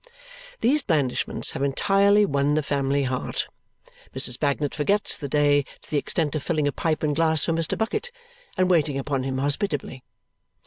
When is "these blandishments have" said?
0.61-1.61